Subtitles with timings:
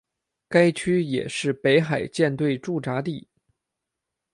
[0.49, 3.27] 该区也是北海舰队驻扎地。